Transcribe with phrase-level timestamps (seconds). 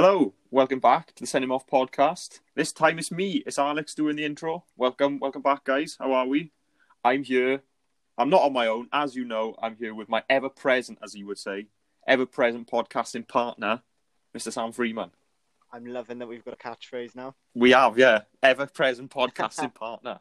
[0.00, 2.38] Hello, welcome back to the Send Him Off podcast.
[2.54, 4.64] This time it's me, it's Alex doing the intro.
[4.76, 5.96] Welcome, welcome back, guys.
[5.98, 6.52] How are we?
[7.02, 7.62] I'm here.
[8.16, 9.56] I'm not on my own, as you know.
[9.60, 11.66] I'm here with my ever present, as you would say,
[12.06, 13.82] ever present podcasting partner,
[14.36, 14.52] Mr.
[14.52, 15.10] Sam Freeman.
[15.72, 17.34] I'm loving that we've got a catchphrase now.
[17.56, 20.20] We have, yeah, ever present podcasting partner.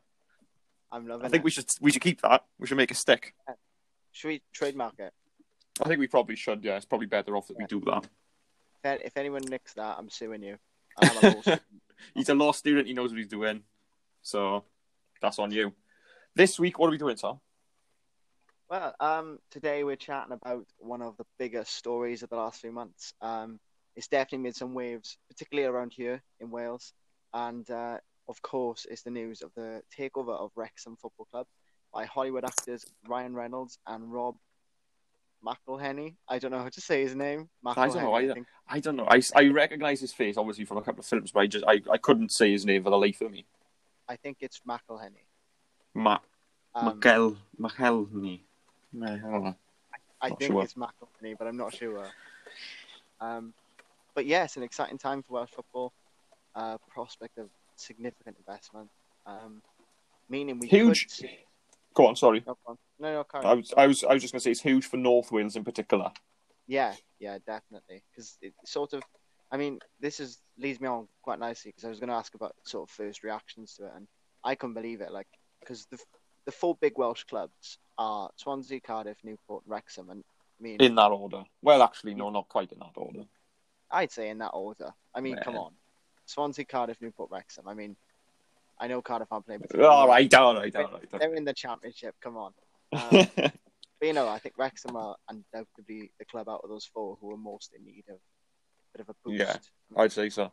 [0.92, 1.46] I'm loving I think it.
[1.46, 2.46] we should we should keep that.
[2.58, 3.36] We should make a stick.
[4.12, 5.14] Should we trademark it?
[5.80, 6.64] I think we probably should.
[6.64, 8.08] Yeah, it's probably better off that we do that.
[8.84, 10.58] If, if anyone nicks that, I'm suing you.
[10.98, 11.60] I'm a.
[12.14, 12.88] He's a law student.
[12.88, 13.64] He knows what he's doing.
[14.22, 14.64] So
[15.22, 15.74] that's on you.
[16.36, 17.40] This week, what are we doing, Sam?
[18.70, 22.72] well, um, today we're chatting about one of the biggest stories of the last few
[22.72, 23.14] months.
[23.22, 23.60] Um,
[23.96, 26.94] it's definitely made some waves, particularly around here in Wales.
[27.34, 27.98] And uh,
[28.28, 31.48] of course, it's the news of the takeover of Wrexham Football Club
[31.94, 34.36] by Hollywood actors Ryan Reynolds and Rob
[35.46, 36.16] McElhenney.
[36.28, 37.50] I don't know how to say his name.
[37.66, 38.34] I don't know either.
[38.34, 38.48] think.
[38.68, 39.08] I don't know.
[39.10, 41.82] I, I recognize his face obviously from a couple of films, but I just I,
[41.92, 43.46] I couldn't say his name for the life of me.
[44.10, 45.26] I think it's McElhenney.
[45.94, 46.20] Ma
[46.76, 48.44] Um, Michael Michaelny.
[48.94, 49.56] Michael.
[50.22, 50.64] I think sure.
[50.64, 52.08] it's McElhenney, but I'm not sure.
[53.22, 53.54] Um,
[54.16, 55.94] but yeah, it's an exciting time for Welsh football.
[56.56, 58.90] Uh, prospect of significant investment.
[59.28, 59.62] Um,
[60.28, 61.04] meaning we Huge.
[61.04, 61.40] Could see...
[61.94, 62.44] Go on, sorry.
[62.48, 62.78] No, go on.
[63.00, 64.98] No, no, carry I was I was I was just gonna say it's huge for
[64.98, 66.12] North Wales in particular.
[66.68, 68.04] Yeah, yeah, definitely.
[68.12, 69.02] Because it sort of,
[69.52, 72.36] I mean, this is leads me on quite nicely because I was going to ask
[72.36, 74.08] about sort of first reactions to it, and
[74.44, 75.12] I couldn't believe it.
[75.12, 75.28] Like,
[75.60, 75.98] because the
[76.46, 80.24] the four big Welsh clubs are Swansea, Cardiff, Newport, Wrexham, and
[80.60, 81.44] I mean, In that order.
[81.62, 83.24] Well actually no, not quite in that order.
[83.90, 84.92] I'd say in that order.
[85.16, 85.72] I mean, come on.
[86.26, 87.68] Swansea, Cardiff, Newport, Wrexham.
[87.68, 87.96] I mean,
[88.80, 91.12] I know Cardiff aren't playing, but Alright, alright, alright.
[91.20, 92.16] they're in the championship.
[92.22, 92.54] Come on.
[92.94, 93.52] Um, but
[94.02, 97.38] you know, I think Wrexham are undoubtedly the club out of those four who are
[97.38, 99.40] most in need of a bit of a boost.
[99.40, 100.52] Yeah, I'd say so.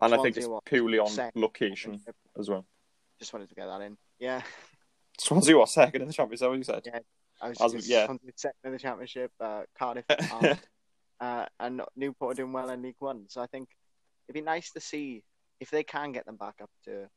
[0.00, 1.40] And I think it's what, purely on second?
[1.40, 2.00] location
[2.38, 2.66] as well.
[3.18, 3.96] Just wanted to get that in.
[4.18, 4.42] Yeah,
[5.18, 6.82] Swansea was second in the championship, you said?
[6.84, 6.98] Yeah.
[7.40, 8.06] I was As- just yeah.
[8.06, 9.32] Swansea second in the championship.
[9.40, 10.04] Uh, Cardiff
[11.20, 13.24] uh, and Newport are doing well in League One.
[13.28, 13.68] So I think
[14.28, 15.22] it'd be nice to see
[15.60, 17.08] if they can get them back up to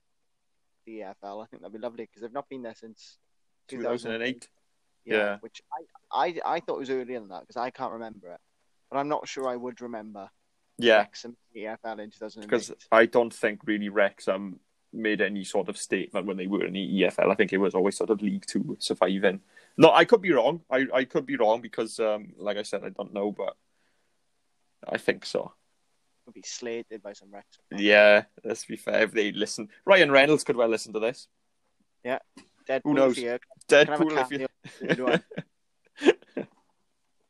[0.86, 1.44] the EFL.
[1.44, 3.18] I think that'd be lovely because they've not been there since
[3.70, 4.48] 2008.
[5.06, 5.38] Yeah, Yeah.
[5.40, 5.62] which
[6.12, 8.40] I, I I thought was earlier than that because I can't remember it,
[8.92, 10.30] but I'm not sure I would remember
[10.78, 12.42] Yeah, Wrexham EFL in 2008.
[12.48, 14.60] because I don't think really Wrexham
[14.92, 17.32] made any sort of statement when they were in the EFL.
[17.32, 19.42] I think it was always sort of League Two surviving.
[19.78, 20.62] No, I could be wrong.
[20.70, 23.56] I, I could be wrong because, um, like I said, I don't know, but
[24.88, 25.54] I think so.
[26.26, 27.64] would be slated by some Wrexham.
[27.78, 29.04] Yeah, let's be fair.
[29.04, 31.28] If they listen, Ryan Reynolds could well listen to this.
[32.70, 33.18] Deadpool Who knows?
[33.18, 33.40] Here.
[33.68, 34.48] Can I have a Deadpool, if you.
[34.80, 34.96] cameo?
[34.96, 35.20] Do I?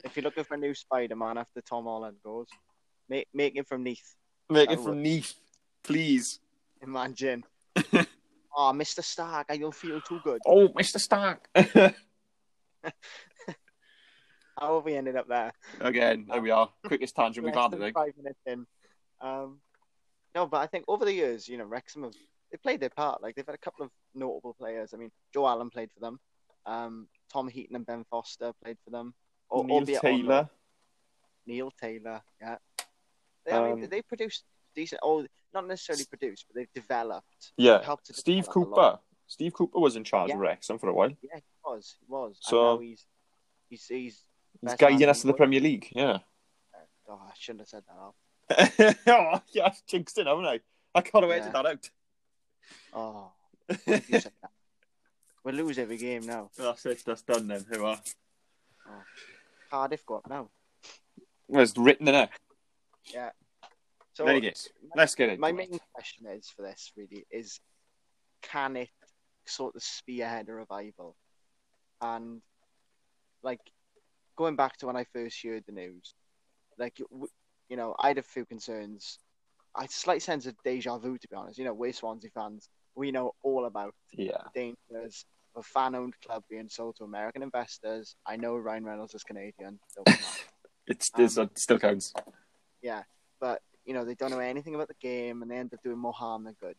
[0.04, 2.48] if you're looking for a new Spider-Man after Tom Holland goes,
[3.08, 4.16] make make it from Neath.
[4.50, 5.34] Make it from Neath,
[5.84, 6.40] please.
[6.82, 7.44] Imagine.
[7.76, 9.04] oh, Mr.
[9.04, 10.42] Stark, I don't feel too good.
[10.46, 11.00] Oh, Mr.
[11.00, 11.48] Stark.
[14.60, 15.54] How have we ended up there?
[15.80, 16.70] Again, there we are.
[16.86, 17.92] Quickest tangent we've had today.
[17.94, 18.66] Five minutes in.
[19.22, 19.60] Um,
[20.36, 22.14] no, but I think over the years, you know, Wrexham have
[22.52, 23.22] they played their part.
[23.22, 24.94] Like they've had a couple of notable players.
[24.94, 26.20] I mean, Joe Allen played for them.
[26.66, 29.14] Um, Tom Heaton and Ben Foster played for them.
[29.52, 29.86] Neil.
[29.86, 30.50] Taylor.
[31.46, 32.58] Neil Taylor, yeah.
[33.46, 34.44] They, I mean, Um, they produced
[34.76, 35.00] decent.
[35.04, 37.54] Oh, not necessarily produced, but they've developed.
[37.58, 37.82] Yeah.
[37.84, 38.48] helped to Steve.
[38.48, 39.00] Cooper.
[39.26, 41.10] Steve Cooper was in charge of Wrexham for a while.
[41.22, 41.96] Yeah, he was.
[42.00, 42.38] He was.
[42.42, 43.06] So- he's
[43.70, 44.24] he's he's.
[44.62, 45.88] He's guiding us to the Premier League.
[45.96, 46.20] Yeah.
[47.08, 47.96] Oh, I shouldn't have said that.
[47.96, 48.16] Al.
[49.08, 50.60] oh, yeah, I've jinxed it, haven't I?
[50.94, 51.36] I can't have Yeah.
[51.38, 51.90] edited that out.
[52.94, 53.32] Oh,
[53.88, 54.52] you said that.
[55.44, 56.50] We'll lose every game now.
[56.58, 57.04] That's it.
[57.06, 57.66] That's done then.
[57.72, 58.00] Who are?
[58.88, 59.04] Oh,
[59.72, 60.50] Cardiff go up now.
[61.48, 62.30] Well, it's written in it.
[63.14, 63.30] Yeah.
[64.14, 64.70] So there it is.
[64.96, 65.40] Let's get it.
[65.40, 67.60] my main question is for this really is,
[68.42, 68.90] can it
[69.46, 71.16] sort of spearhead a revival?
[72.02, 72.42] And
[73.44, 73.62] like
[74.36, 76.14] going back to when I first heard the news,
[76.78, 77.00] like
[77.70, 79.20] you know, I had a few concerns.
[79.76, 81.58] I had a slight sense of deja vu, to be honest.
[81.58, 82.68] You know, we're Swansea fans.
[83.00, 84.42] We know all about Yeah.
[84.54, 85.26] the dangers
[85.56, 88.18] of a fan-owned club being sold to American investors.
[88.26, 89.80] I know Ryan Reynolds is Canadian.
[90.92, 92.14] It's, it's, Um, it still counts.
[92.82, 93.04] Yeah,
[93.40, 96.00] but you know they don't know anything about the game, and they end up doing
[96.00, 96.76] more harm than good.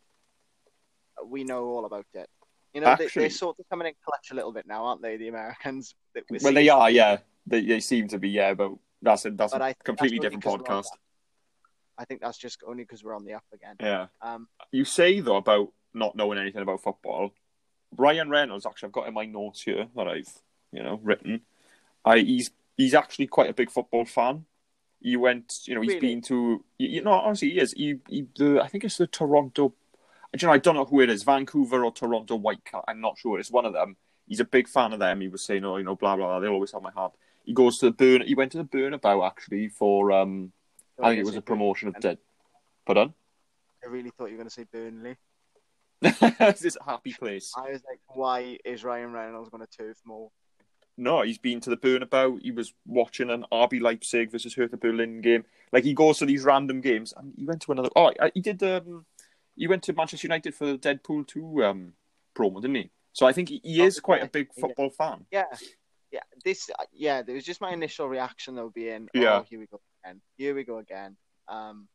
[1.24, 2.28] We know all about it.
[2.74, 5.00] You know they, Actually- they're sort of coming in clutch a little bit now, aren't
[5.00, 5.16] they?
[5.16, 5.94] The Americans.
[6.14, 7.18] That we're Well, they are, yeah.
[7.46, 10.42] They, they seem to be, yeah, but that's a, that's But a completely that's different
[10.42, 10.88] 'cause we're on podcast.
[11.98, 13.76] I think that's just only because we're on the up again.
[13.78, 14.08] Yeah.
[14.22, 17.32] Um, You say, though, about not knowing anything about football.
[17.96, 20.32] Ryan Reynolds, actually, I've got in my notes here that I've,
[20.72, 21.42] you know, written.
[22.04, 24.44] I, he's he's actually quite a big football fan.
[25.00, 26.00] He went, you know, he's Really?
[26.00, 27.72] been to, you, know, honestly, he is.
[27.72, 29.72] He, he, the, I think it's the Toronto,
[30.38, 32.84] you know, I don't know who it is, Vancouver or Toronto Whitecaps.
[32.86, 33.38] I'm not sure.
[33.38, 33.96] It's one of them.
[34.28, 35.20] He's a big fan of them.
[35.20, 36.40] He was saying, oh, you know, blah, blah, blah.
[36.40, 37.12] They always have my heart.
[37.44, 40.52] He goes to the Burn, he went to the Bernabéu, actually, for, um,
[41.02, 42.18] I think it was a promotion of Dead.
[42.84, 43.14] Pardon?
[43.82, 45.16] I really thought you were going to say Burnley.
[46.02, 47.52] It's this happy place.
[47.56, 50.30] I was like, why is Ryan Reynolds going to Turf Moor?
[50.96, 52.40] No, he's been to the Bernabéu.
[52.42, 55.44] He was watching an RB Leipzig versus Hertha Berlin game.
[55.72, 57.88] Like he goes to these random games, and he went to another.
[57.96, 58.62] Oh, he did.
[58.62, 59.06] Um,
[59.56, 61.92] he went to Manchester United for the Deadpool two um,
[62.34, 62.90] promo, didn't he?
[63.12, 65.26] So I think he, he is quite a big football fan.
[65.30, 65.44] Yeah,
[66.10, 66.20] yeah.
[66.44, 67.22] This, uh, yeah.
[67.22, 69.38] There was just my initial reaction though, being, Yeah.
[69.38, 70.20] oh, here we go again.
[70.36, 71.16] Here we go again.
[71.48, 71.88] Um,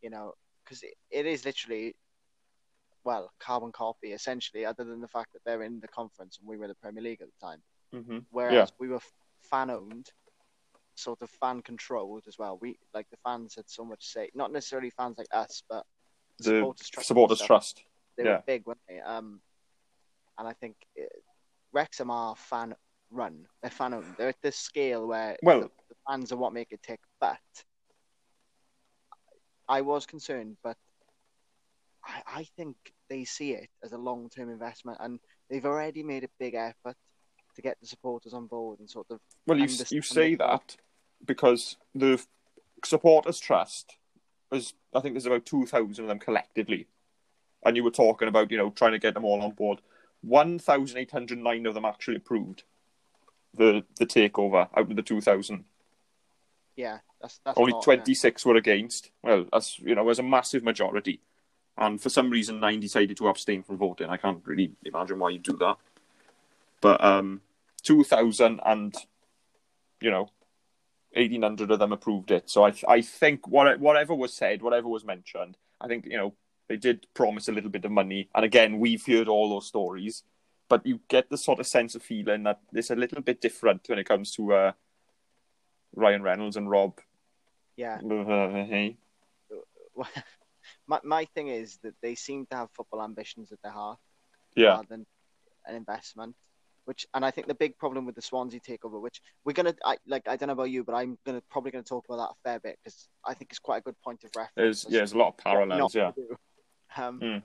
[0.00, 0.34] you know,
[0.64, 1.96] because it, it is literally,
[3.04, 4.64] well, carbon copy essentially.
[4.64, 7.20] Other than the fact that they're in the conference and we were the Premier League
[7.22, 7.62] at the time,
[7.92, 8.74] hmm whereas Yeah.
[8.78, 9.00] we were
[9.42, 10.10] fan owned,
[10.94, 12.58] sort of fan controlled as well.
[12.60, 14.30] We like the fans had so much say.
[14.34, 15.84] Not necessarily fans like us, but
[16.38, 16.96] The supporters trust.
[16.98, 17.84] and supporters trust.
[18.16, 18.36] They Yeah.
[18.36, 19.00] were big, weren't they?
[19.00, 19.40] Um,
[20.38, 21.04] and I think uh,
[21.72, 22.74] Wrexham are fan
[23.10, 23.46] run.
[23.62, 24.14] They're fan owned.
[24.16, 27.00] They're at this scale where Well- the, the fans are what make it tick.
[27.20, 27.40] But
[29.68, 30.76] I was concerned, but
[32.04, 32.76] I, I think
[33.08, 36.96] they see it as a long term investment, and they've already made a big effort
[37.54, 40.76] to get the supporters on board and sort of Well, you you say that
[41.24, 42.22] because the
[42.84, 43.96] supporters trust
[44.52, 44.74] is.
[44.94, 46.86] I think there's about two thousand of them collectively,
[47.64, 49.80] and you were talking about you know trying to get them all on board.
[50.22, 52.64] One thousand eight hundred nine of them actually approved
[53.54, 55.64] the the takeover out of the two thousand.
[56.76, 56.98] yeah.
[57.20, 59.10] That's that's Only twenty six were against.
[59.22, 61.20] Well, that's you know, was a massive majority,
[61.78, 64.08] and for some reason nine decided to abstain from voting.
[64.08, 65.76] I can't really imagine why you do that.
[66.80, 67.40] But um,
[67.82, 68.94] two thousand and
[70.00, 70.28] you know,
[71.14, 72.50] eighteen hundred of them approved it.
[72.50, 76.34] So I I think what whatever was said, whatever was mentioned, I think you know
[76.68, 78.28] they did promise a little bit of money.
[78.34, 80.22] And again, we've heard all those stories,
[80.68, 83.88] but you get the sort of sense of feeling that it's a little bit different
[83.88, 84.72] when it comes to uh,
[85.94, 86.98] Ryan Reynolds and Rob.
[87.76, 87.98] Yeah.
[90.86, 93.98] My my thing is that they seem to have football ambitions at their heart.
[94.54, 95.06] Yeah, rather than
[95.66, 96.34] an investment.
[96.84, 99.98] Which and I think the big problem with the Swansea takeover, which we're gonna I,
[100.06, 102.36] like, I don't know about you, but I'm gonna probably gonna talk about that a
[102.42, 104.52] fair bit because I think it's quite a good point of reference.
[104.56, 105.94] there's yeah, there's a lot of parallels.
[105.94, 106.10] Yeah.
[106.96, 107.38] Um, Hmm.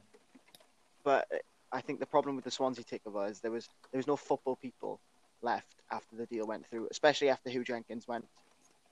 [1.04, 1.28] But
[1.72, 4.56] I think the problem with the Swansea takeover is there was there was no football
[4.56, 5.00] people
[5.42, 8.26] left after the deal went through, especially after Hugh Jenkins went.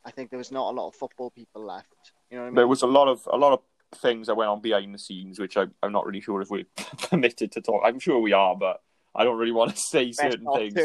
[0.06, 2.12] I think there was not a lot of football people left.
[2.30, 2.56] You know what I mean?
[2.56, 3.62] there was a lot of a lot of
[3.96, 6.66] things that went on behind the scenes, which I, I'm not really sure if we're
[7.10, 7.82] permitted to talk.
[7.86, 8.82] I'm sure we are, but
[9.14, 10.80] I don't really want to say Best certain things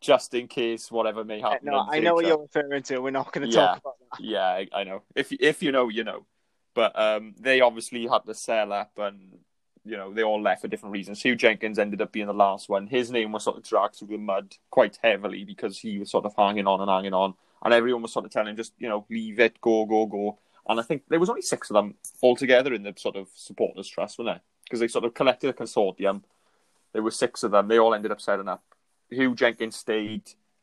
[0.00, 1.68] just in case whatever may happen.
[1.70, 2.98] No, I know what you're referring to.
[3.00, 3.66] We're not going to Yeah.
[3.66, 4.20] talk about that.
[4.24, 5.02] Yeah, I, I know.
[5.14, 6.26] If if you know, you know.
[6.72, 9.38] But um, they obviously had to sell up, and
[9.84, 11.20] you know they all left for different reasons.
[11.20, 12.86] Hugh Jenkins ended up being the last one.
[12.86, 16.24] His name was sort of dragged through the mud quite heavily because he was sort
[16.24, 17.34] of hanging on and hanging on,
[17.64, 20.38] and everyone was sort of telling him just you know leave it, go, go, go.
[20.70, 23.88] And I think there was only six of them altogether in the sort of supporters
[23.88, 24.40] trust, weren't there?
[24.62, 26.22] Because they sort of collected a consortium.
[26.92, 27.66] There were six of them.
[27.66, 28.62] They all ended up setting up.
[29.10, 30.22] Hugh Jenkins stayed.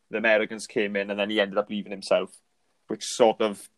[0.09, 2.31] The Americans came in, and then he ended up leaving himself,
[2.88, 3.69] which sort of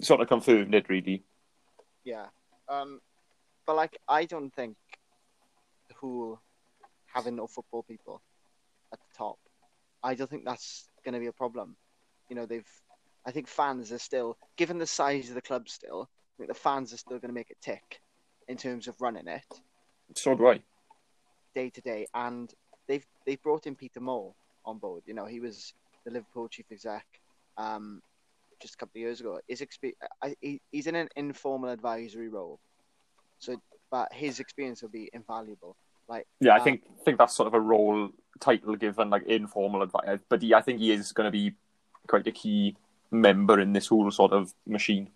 [0.00, 1.24] sort of confirmed it really.
[2.02, 2.28] Yeah.
[2.66, 3.02] Um,
[3.66, 4.76] but like, I don't think
[5.96, 6.38] who
[7.04, 8.22] having no football people
[8.94, 9.38] at the top.
[10.02, 11.76] I don't think that's going to be a problem.
[12.30, 12.64] You know, they've.
[13.26, 16.08] I think fans are still, given the size of the club, still.
[16.10, 18.00] I think the fans are still going to make it tick
[18.48, 19.44] in terms of running it
[20.14, 20.60] So do I.
[21.54, 22.52] day to day, and
[22.88, 24.34] they've they've brought in Peter Moore
[24.64, 25.02] on board.
[25.06, 25.74] You know, he was
[26.04, 27.04] the Liverpool chief exec
[27.56, 28.02] um,
[28.60, 29.38] just a couple of years ago.
[29.48, 32.58] His expe- I, he, he's in an informal advisory role,
[33.38, 33.60] so
[33.90, 35.76] but his experience will be invaluable.
[36.08, 38.10] Like, Yeah, I um, think think that's sort of a role
[38.40, 40.18] title given, like informal advice.
[40.28, 41.54] But he, I think he is going to be
[42.06, 42.76] quite a key
[43.10, 45.10] member in this whole sort of machine.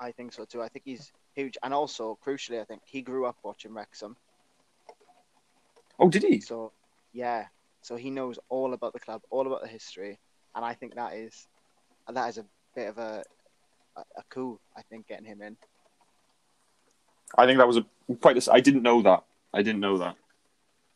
[0.00, 0.62] I think so too.
[0.62, 4.16] I think he's huge, and also crucially, I think he grew up watching Wrexham.
[5.98, 6.40] Oh, did he?
[6.40, 6.72] So,
[7.12, 7.46] yeah,
[7.82, 10.18] so he knows all about the club, all about the history,
[10.54, 11.46] and I think that is
[12.12, 13.24] that is a bit of a
[13.96, 14.58] a, a coup.
[14.76, 15.56] I think getting him in.
[17.36, 17.86] I think that was a
[18.20, 18.36] quite.
[18.46, 19.24] A, I didn't know that.
[19.52, 20.16] I didn't know that.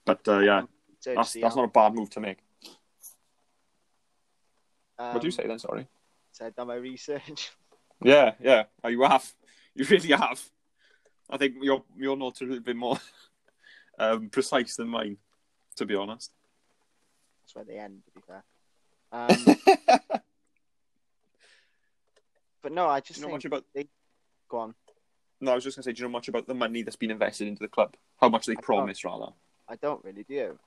[0.04, 0.62] But uh, yeah,
[1.00, 2.38] So that's that's not a bad move to make.
[5.02, 5.58] Um, what do you say then?
[5.58, 5.86] Sorry.
[6.32, 7.50] So I've done my research.
[8.04, 8.64] Yeah, yeah.
[8.82, 9.32] Oh, you have.
[9.76, 10.42] You really have.
[11.30, 12.98] I think your your notes are a little bit more
[14.00, 15.18] um, precise than mine,
[15.76, 16.32] to be honest.
[17.42, 18.42] That's where they end, to be fair.
[19.12, 20.00] Um,
[22.62, 23.86] but no, I Do just you know think much about?
[24.48, 24.74] go on.
[25.40, 26.96] No, I was just going to say, do you know much about the money that's
[26.96, 27.94] been invested into the club?
[28.20, 28.64] How much they I don't.
[28.64, 29.32] promised, rather.
[29.68, 30.58] I don't really do.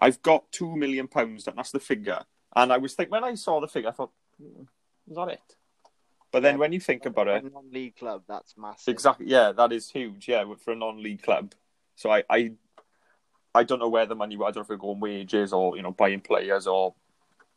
[0.00, 1.44] I've got two million pounds.
[1.44, 2.22] That's the figure.
[2.56, 4.62] And I was thinking when I saw the figure, I thought, "Hmm,
[5.08, 5.40] is that it?
[6.30, 8.92] But then Yeah, when you think about it, a non-league club, that's massive.
[8.92, 10.28] exactly, yeah, that is huge.
[10.28, 11.54] Yeah, for a non-league club.
[11.96, 12.52] So I, I,
[13.54, 14.34] I don't know where the money.
[14.36, 16.94] I don't know if it go on wages or you know buying players or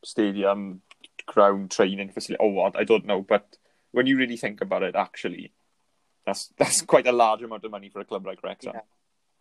[0.03, 0.81] stadium,
[1.25, 2.75] ground training facility or what.
[2.77, 3.21] I don't know.
[3.21, 3.57] But
[3.91, 5.51] when you really think about it, actually,
[6.25, 8.73] that's that's quite a large amount of money for a club like Wrexham.
[8.75, 8.81] Yeah.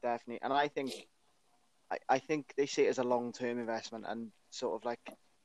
[0.03, 0.41] definitely.
[0.43, 0.93] And I think,
[1.91, 5.01] I, I think they see it as a long term investment and sort of like,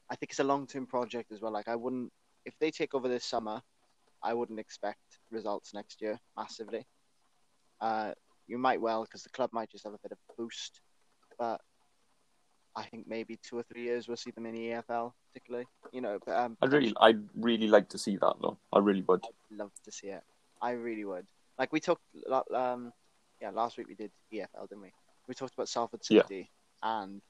[0.10, 1.52] I think it's a long term project as well.
[1.52, 2.12] Like I wouldn't,
[2.46, 3.62] if they take over this summer,
[4.24, 6.86] I wouldn't expect results next year massively.
[7.82, 8.12] Uh,
[8.48, 10.82] you might well because the club might just have a bit of a boost,
[11.40, 11.62] but
[12.76, 15.66] I think maybe two or three years we'll see them in the EFL, particularly.
[15.92, 18.58] You know, but um, I'd really, I'd really like to see that though.
[18.74, 19.24] I really would.
[19.24, 20.24] I'd love to see it.
[20.62, 21.26] I really would.
[21.58, 22.04] Like we talked,
[22.54, 22.92] um,
[23.42, 24.92] yeah, last week we did EFL, didn't we?
[25.28, 26.24] We talked about Salford Yeah.
[26.84, 27.22] And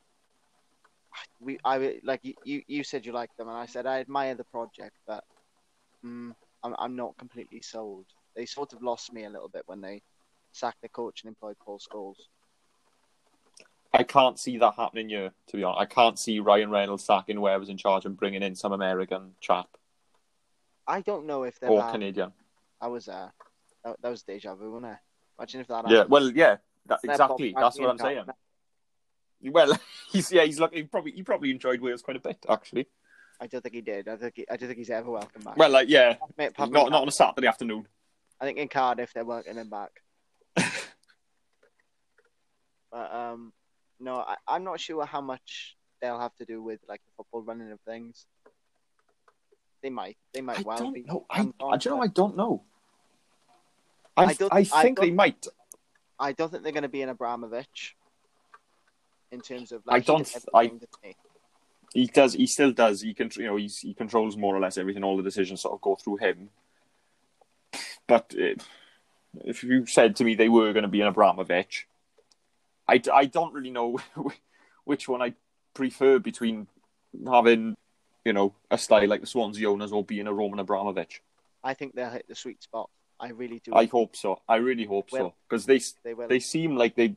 [1.40, 4.44] we, I like you, you, said you liked them, and I said I admire the
[4.44, 5.24] project, but
[6.06, 8.06] mm, I'm, I'm not completely sold.
[8.36, 10.02] They sort of lost me a little bit when they
[10.52, 12.16] sacked their coach and employed Paul Scholes.
[13.94, 15.80] I can't see that happening here, to be honest.
[15.80, 19.70] I can't see Ryan Reynolds sacking whoever's in charge and bringing in some American chap
[20.88, 21.70] I don't know if they're.
[21.70, 21.94] or bad.
[21.94, 22.32] Canadian.
[22.80, 23.30] I was uh,
[23.84, 24.98] that, that was deja vu, wasn't it?
[25.40, 25.90] Imagine if that.
[25.90, 26.58] Yeah, well, yeah,
[26.88, 27.56] that, exactly.
[27.58, 28.26] That's what I'm saying.
[29.42, 29.78] Well,
[30.12, 30.78] he's yeah, he's lucky.
[30.78, 32.88] He probably he probably enjoyed Wales quite a bit, actually.
[33.40, 34.08] I don't think he did.
[34.08, 35.58] I think he, I don't think he's ever welcome back.
[35.58, 37.88] Well, like yeah, Mate, not not on a Saturday afternoon.
[38.40, 39.92] I think in Cardiff they're working him back.
[42.92, 43.54] but um,
[44.00, 47.42] no, I, I'm not sure how much they'll have to do with like the football
[47.42, 48.26] running of things.
[49.82, 51.04] They might, they might I well be.
[51.04, 51.26] don't know.
[51.30, 52.02] I, I, do you know?
[52.02, 52.64] I don't know.
[54.18, 55.46] I, I I, don't- I think they might.
[56.18, 57.96] I don't think they're going to be an Abramovich
[59.36, 59.84] in terms of.
[59.88, 60.72] I Like, he don't- I-
[61.94, 62.08] he?
[62.08, 62.34] Does.
[62.34, 63.02] He still does.
[63.02, 63.30] He can.
[63.36, 63.56] You know.
[63.58, 65.04] He's, he controls more or less everything.
[65.04, 66.50] All the decisions sort of go through him.
[68.08, 68.64] But it,
[69.44, 71.88] if you said to me they were going to be an Abramovich,
[72.88, 74.00] I, I don't really know
[74.84, 75.34] which one I
[75.74, 76.68] prefer between
[77.28, 77.76] having
[78.24, 81.22] you know a style like the Swansea owners or being a Roman Abramovich.
[81.64, 82.90] I think they'll hit the sweet spot.
[83.20, 83.74] I really do.
[83.74, 84.42] I hope so.
[84.48, 86.28] I really hope so because they they will.
[86.28, 87.16] they seem like they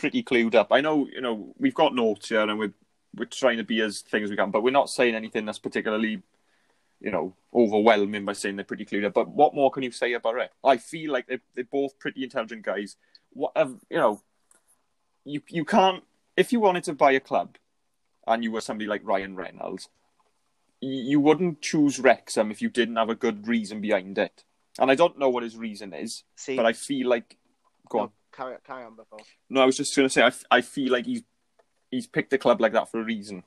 [0.00, 0.68] pretty clued up.
[0.72, 2.72] I know, you know, we've got notes here and we're
[3.14, 6.22] we're trying to be as things we can, but we're not saying anything that's particularly,
[7.00, 9.14] you know, overwhelming by saying they're pretty clued up.
[9.14, 10.50] But what more can you say about it?
[10.64, 12.96] I feel like they're they're both pretty intelligent guys.
[13.32, 14.22] What um, you know,
[15.24, 16.02] you you can't
[16.36, 17.56] if you wanted to buy a club,
[18.26, 19.88] and you were somebody like Ryan Reynolds,
[20.80, 24.44] you, you wouldn't choose Wrexham if you didn't have a good reason behind it.
[24.78, 27.36] And I don't know what his reason is, See, but I feel like
[27.88, 28.10] go no, on.
[28.40, 29.20] Carry, carry on before.
[29.48, 31.22] No, I was just going to say, I, I feel like he's
[31.90, 33.42] he's picked a club like that for a reason.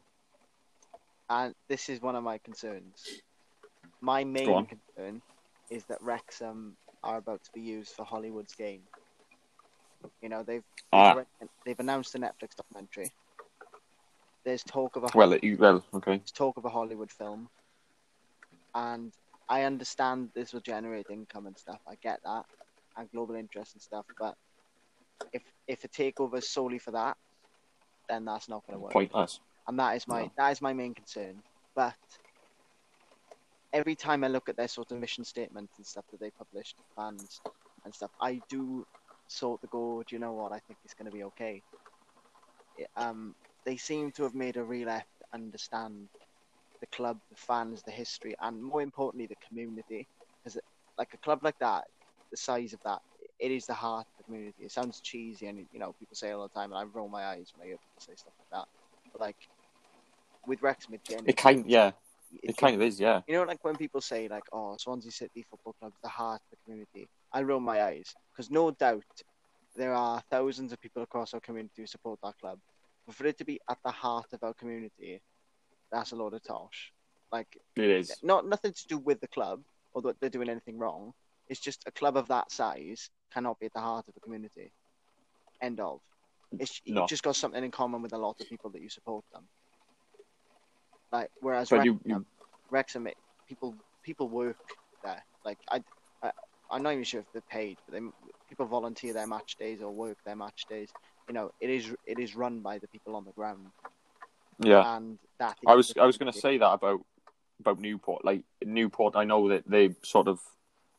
[1.30, 3.22] And this is one of my concerns.
[4.02, 5.22] My main concern
[5.70, 8.82] is that Wrexham are about to be used for Hollywood's gain.
[10.22, 11.24] You know, they've Ah,
[11.66, 13.12] they've announced a Netflix documentary.
[14.44, 16.18] There's talk of a well, it, well, okay.
[16.18, 17.50] there's talk of a Hollywood film,
[18.76, 19.14] and
[19.48, 21.80] I understand this will generate income and stuff.
[21.88, 22.46] I get that,
[22.98, 24.06] and global interest and stuff.
[24.20, 24.36] But
[25.32, 27.15] if if a takeover is solely for that,
[28.10, 29.39] then that's not going to work Pointless.
[29.68, 30.32] and that is my No.
[30.38, 31.42] that is my main concern.
[31.75, 31.96] But
[33.72, 36.74] every time I look at their sort of mission statement and stuff that they publish
[36.74, 37.42] to fans
[37.86, 38.86] and stuff, I do
[39.27, 40.51] sort of go, do you know what?
[40.51, 41.62] I think it's going to be okay.
[42.77, 46.10] It- um, they seem to have made a real effort to understand
[46.82, 50.08] the club, the fans, the history, and more importantly, the community.
[50.44, 50.60] Because
[50.98, 51.86] like a club like that,
[52.30, 53.00] the size of that,
[53.40, 54.63] it is the heart of the community.
[54.63, 57.10] It sounds cheesy, and you know people say it all the time, and I roll
[57.10, 58.68] my eyes when I hear people say stuff like that.
[59.12, 59.38] But like
[60.48, 61.92] with Wrexham, it It kind, yeah,
[62.42, 63.22] it it kind of is, yeah.
[63.28, 66.58] you know, like when people say like, "Oh, Swansea City Football Club, the heart of
[66.58, 69.04] the community," I roll my eyes because no doubt
[69.75, 72.60] there are thousands of people across our community who support that club.
[73.06, 75.22] But for it to be at the heart of our community,
[75.92, 76.94] that's a lot of tosh.
[77.32, 78.16] Like, It is.
[78.22, 79.62] not nothing to do with the club
[79.94, 81.13] or that they're doing anything wrong.
[81.48, 84.72] It's just a club of that size cannot be at the heart of a community.
[85.62, 86.00] End of.
[86.60, 87.02] It's No.
[87.02, 89.48] you've just got something in common with a lot of people that you support them.
[91.12, 92.25] Like whereas But you, Wrexham, you,
[92.70, 94.58] Wrexham, it, people people work
[95.04, 95.24] there.
[95.46, 95.84] Like I,
[96.22, 96.32] I,
[96.72, 98.06] I'm not even sure if they're paid, but they
[98.50, 100.90] people volunteer their match days or work their match days.
[101.28, 103.68] You know, it is it is run by the people on the ground,
[104.60, 104.98] yeah.
[104.98, 105.58] and that.
[105.66, 107.06] I was, I was going to say that about
[107.60, 108.25] about Newport.
[108.25, 110.40] Like Newport, I know that they sort of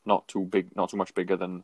[0.05, 1.63] not too big, not too much bigger than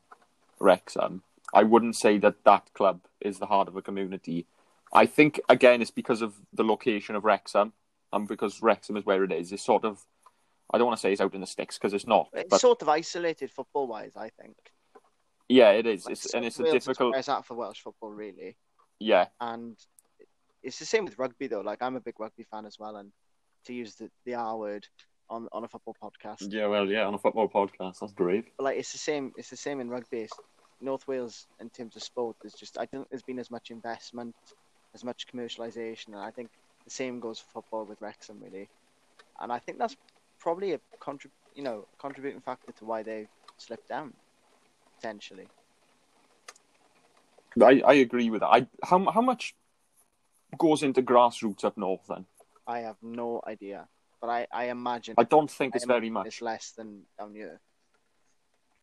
[0.62, 1.24] Wrexham.
[1.54, 4.46] I wouldn't say that that club is the heart of a community.
[4.94, 7.74] I think again it's because of the location of Wrexham
[8.14, 9.52] and because Wrexham is where it is.
[9.52, 10.06] It's sort of
[10.74, 12.30] I don't want to say it's out in the sticks because it's not.
[12.34, 14.56] It's but sort of isolated football wise, I think.
[15.50, 16.06] yeah, it is.
[16.06, 17.12] Like, It's, and it's a Wales is difficult.
[17.12, 18.56] where it's at for Welsh football, really.
[19.00, 19.76] Yeah, And
[20.64, 21.62] it's the same with rugby, though.
[21.62, 23.12] Like I'm a big rugby fan as well, and
[23.66, 24.88] to use the, the R word
[25.30, 26.68] on on a football podcast, yeah.
[26.68, 27.06] Well, yeah.
[27.06, 28.46] On a football podcast, that's great.
[28.58, 29.34] but like it's the same.
[29.38, 30.20] It's the same in rugby.
[30.20, 30.34] It's,
[30.82, 33.72] North Wales, in terms of sport, there's just I don't think there's been as much
[33.72, 34.36] investment,
[34.94, 36.50] as much commercialization, and I think
[36.84, 38.70] the same goes for football with Wrexham, really.
[39.40, 39.96] And I think that's
[40.40, 44.14] probably a contrib- you know, contributing factor to why they slipped down,
[44.96, 45.48] potentially.
[47.62, 48.48] I, I agree with that.
[48.48, 49.56] I how how much
[50.58, 52.26] goes into grassroots up north then?
[52.66, 53.88] I have no idea,
[54.22, 56.28] but I, I imagine I don't think it's very much.
[56.28, 57.60] It's less than down here.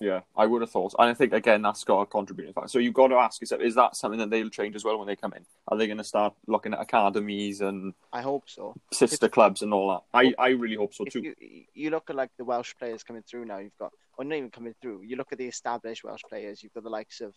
[0.00, 0.94] Yeah, I would have thought.
[0.98, 2.68] And I think again that's got a contributing factor.
[2.68, 5.08] So you've got to ask yourself: Is that something that they'll change as well when
[5.08, 5.44] they come in?
[5.66, 8.74] Are they going to start looking at academies and I hope so.
[8.92, 10.02] sister clubs and all that?
[10.14, 11.22] I, I really hope so too.
[11.22, 14.36] you you look at like the Welsh players coming through now, you've got or not
[14.36, 15.02] even coming through.
[15.02, 16.62] You look at the established Welsh players.
[16.62, 17.34] You've got the likes of,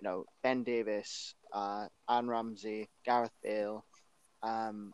[0.00, 3.84] you know, Ben Davies, uh, Aaron Ramsey, Gareth Bale,
[4.42, 4.92] um,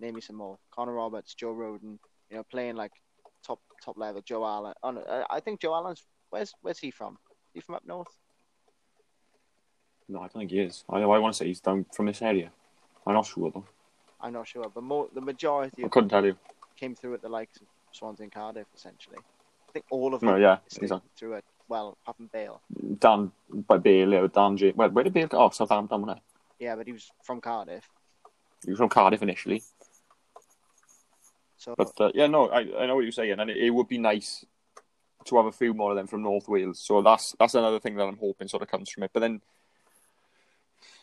[0.00, 0.58] name me some more.
[0.72, 1.98] Connor Roberts, Joe Rodon.
[2.30, 2.92] You know, playing like
[3.84, 4.22] top level.
[4.22, 4.74] Joe Allen.
[4.82, 7.18] Oh, uh, I think Joe Allen's where's where's he from?
[7.54, 8.08] He from up north?
[10.08, 10.84] No, I don't think he is.
[10.88, 12.50] I I want to say he's down from this area.
[13.06, 13.64] I'm not sure though.
[14.20, 16.36] I'm not sure, but more the majority I couldn't tell you.
[16.76, 19.18] came through at the likes of Swansea and Cardiff, essentially.
[19.68, 21.00] I think all of them No, yeah, exactly.
[21.16, 21.44] through it.
[21.68, 22.60] Well, apart from Bale.
[22.98, 23.32] Dan
[23.68, 24.70] by Bale, yeah, Dan J.
[24.72, 25.38] Where, where did Bale go?
[25.38, 26.64] Oh, Southampton, wasn't it?
[26.64, 27.88] Yeah, but he was from Cardiff.
[28.64, 29.62] He was from Cardiff initially.
[31.66, 33.88] So But uh, yeah, no, I, I know what you're saying, and it, it would
[33.88, 34.46] be nice
[35.24, 36.80] to have a few more of them from North Wales.
[36.80, 39.10] So that's that's another thing that I'm hoping sort of comes from it.
[39.12, 39.42] But then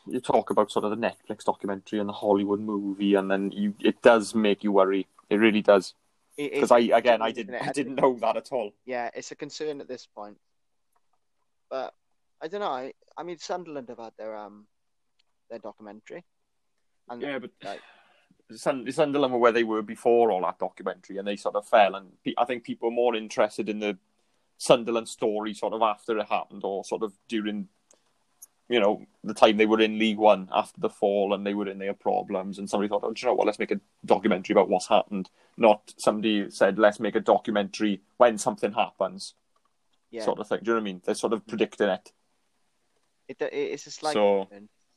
[0.08, 3.76] you talk about sort of the Netflix documentary and the Hollywood movie, and then you
[3.80, 5.08] it does make you worry.
[5.30, 5.94] It really does
[6.38, 7.56] because I again I didn't?
[7.56, 8.72] I didn't know that at all.
[8.86, 10.38] Yeah, it's a concern at this point.
[11.70, 11.94] But
[12.42, 12.68] I don't know.
[12.68, 14.66] I, I mean, Sunderland have had their um
[15.50, 16.24] their documentary,
[17.10, 17.82] and Yeah, but like,
[18.58, 21.96] Sun- Sunderland were where they were before all that documentary, and they sort of fell.
[21.96, 23.98] And pe- I think people were more interested in the
[24.58, 27.68] Sunderland story sort of after it happened, or sort of during,
[28.70, 31.68] you know, the time they were in League One after the fall, and they were
[31.68, 32.60] in their problems.
[32.60, 33.46] And somebody thought, oh, do you know what?
[33.48, 35.30] Let's make a documentary about what's happened.
[35.58, 39.34] Not somebody said, let's make a documentary when something happens,
[40.12, 40.60] yeah, sort of thing.
[40.64, 41.02] Do you know what I mean?
[41.06, 42.12] They're sort of predicting it.
[43.28, 44.48] it, it it's a slight So-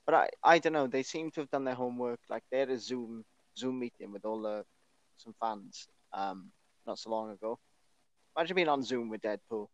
[0.04, 0.86] But I I don't know.
[0.86, 2.20] They seem to have done their homework.
[2.30, 3.24] Like they had a Zoom
[3.58, 4.64] Zoom meeting with all the
[5.16, 6.50] some fans um
[6.86, 7.58] not so long ago.
[8.36, 9.68] Imagine being on Zoom with Deadpool.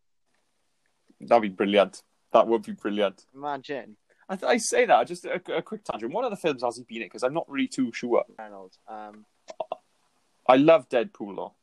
[1.21, 2.01] That'd be brilliant.
[2.31, 3.25] That would be brilliant.
[3.35, 3.97] Imagine
[4.29, 6.13] I, I say that just a, a quick tangent.
[6.13, 7.07] What other films has he been in?
[7.07, 8.23] Because I'm not really too sure.
[8.39, 8.73] Arnold.
[8.87, 9.25] Um,
[10.47, 11.53] I love Deadpool though.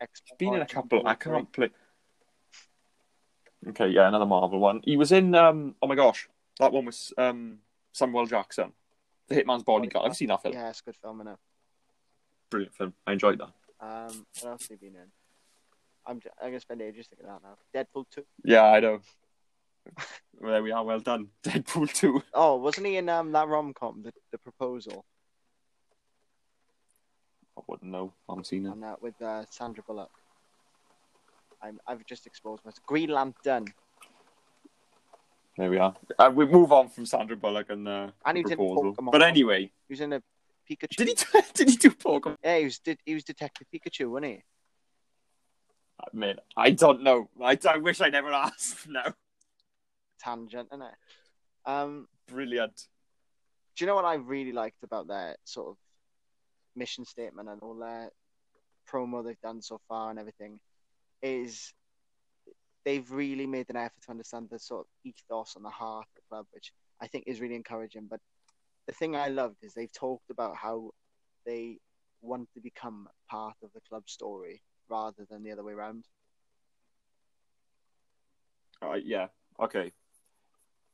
[0.00, 1.02] He's been in a couple.
[1.06, 1.70] I can't play.
[3.68, 4.80] Okay, yeah, another Marvel one.
[4.84, 5.34] He was in.
[5.34, 6.28] um Oh my gosh,
[6.60, 7.58] that one was um
[7.92, 8.72] Samuel Jackson,
[9.28, 10.06] The Hitman's Bodyguard.
[10.08, 10.54] I've seen that film.
[10.54, 11.36] Yeah, it's a good film, innit?
[12.50, 12.94] Brilliant film.
[13.06, 13.50] I enjoyed that.
[13.86, 15.08] Um, what else have you been in?
[16.06, 17.58] I'm j- I'm gonna spend ages thinking of that now.
[17.84, 18.24] Deadpool two.
[18.42, 19.00] Yeah, I know.
[20.40, 20.82] well, there we are.
[20.82, 21.28] Well done.
[21.42, 22.22] Deadpool two.
[22.32, 25.04] Oh, wasn't he in um that rom com, the the proposal,
[27.58, 28.14] I wouldn't know.
[28.28, 28.70] I haven't seen it.
[28.70, 30.10] on that with uh, Sandra Bullock?
[31.62, 32.86] I'm I've just exposed myself.
[32.86, 33.66] Green Lantern.
[35.58, 35.94] There we are.
[36.18, 38.58] Uh, we move on from Sandra Bullock and uh, And he the did.
[38.58, 39.10] Pokemon.
[39.10, 40.22] But anyway, He was in a
[40.70, 40.96] Pikachu.
[40.96, 41.14] did he
[41.54, 42.36] did he do Pokemon?
[42.44, 44.42] Yeah, he was did he was Detective Pikachu, wasn't he?
[46.12, 47.28] Man, I don't know.
[47.42, 48.88] I, I wish I never asked.
[48.88, 49.02] No.
[50.20, 50.92] Tangent, innit?
[51.66, 52.86] Um, brilliant.
[53.76, 55.76] do you know what I really liked about their sort of
[56.76, 58.10] mission statement and all their
[58.90, 60.60] promo they've done so far and everything
[61.20, 61.72] is
[62.88, 66.14] they've really made an effort to understand the sort of ethos and the heart of
[66.14, 66.72] the club, which
[67.02, 68.06] I think is really encouraging.
[68.08, 68.18] But
[68.86, 70.92] the thing I loved is they've talked about how
[71.44, 71.80] they
[72.22, 76.06] want to become part of the club story rather than the other way around.
[78.82, 79.28] Uh, yeah.
[79.60, 79.92] Okay.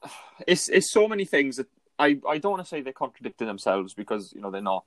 [0.46, 3.94] It's it's so many things that I, I don't want to say they're contradicting themselves
[3.94, 4.84] because you know they're not,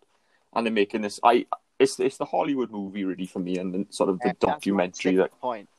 [0.53, 1.19] and they're making this.
[1.23, 1.45] I
[1.79, 5.15] it's it's the Hollywood movie really for me, and then sort of the Yeah, documentary
[5.15, 5.69] that point.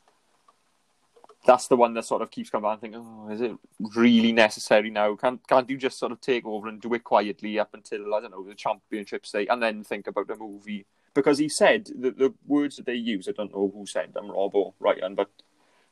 [1.49, 3.57] That's the one that sort of keeps coming back and thinking, oh, is it
[3.97, 5.17] really necessary now?
[5.17, 8.21] Can't can't you just sort of take over and do it quietly up until I
[8.21, 10.85] don't know the championship state, and then think about the movie
[11.15, 13.29] because he said the, the words that they use.
[13.29, 15.31] I don't know who said them, Rob or Ryan, but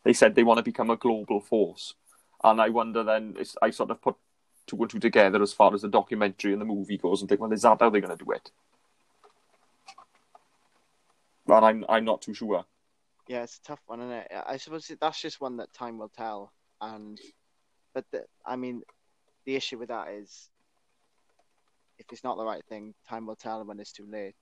[0.04, 1.94] they said they want to become a global force.
[2.44, 4.16] And I wonder then, I sort of put
[4.66, 7.40] two and two together as far as the documentary and the movie goes, and think,
[7.40, 8.50] well, is that how they're going to do it?
[11.48, 12.66] And I'm I'm not too sure.
[13.28, 14.32] Yeah, it's a tough one, isn't it?
[14.46, 16.52] I suppose that's just one that time will tell.
[16.80, 17.18] And
[17.94, 18.82] but the, I mean,
[19.44, 20.50] the issue with that is
[21.98, 24.34] if it's not the right thing, time will tell when it's too late.